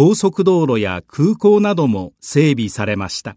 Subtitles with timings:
[0.00, 3.36] 高速道路や空港なども整備されました。